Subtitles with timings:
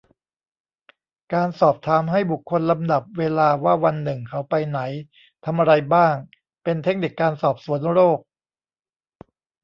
[1.33, 4.79] การสอบถามให้บุคคลลำดับเวลาว่าวันหนึ่งเขาไปไหน
[5.45, 6.13] ทำอะไรบ้าง
[6.63, 8.19] เป็นเทคนิคการสอบสวนโรค